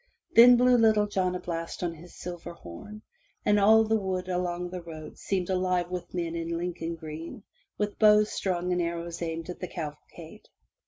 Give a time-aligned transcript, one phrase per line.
[0.33, 3.03] Then blew Little John a blast on his silver horn,
[3.45, 7.43] and all the wood along the road seemed alive with men in Lincoln green,
[7.77, 10.47] with bows strung and arrows aimed at the cavalcade.